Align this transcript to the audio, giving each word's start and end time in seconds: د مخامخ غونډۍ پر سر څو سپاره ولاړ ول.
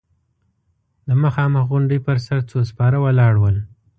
د 1.07 1.09
مخامخ 1.23 1.63
غونډۍ 1.71 1.99
پر 2.07 2.17
سر 2.25 2.39
څو 2.49 2.57
سپاره 2.69 2.97
ولاړ 3.05 3.33
ول. 3.39 3.57